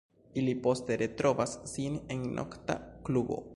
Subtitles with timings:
[0.43, 3.43] Ili poste retrovas sin en nokta klubo.